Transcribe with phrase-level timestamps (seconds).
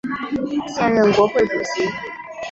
[0.67, 1.83] 现任国会主席。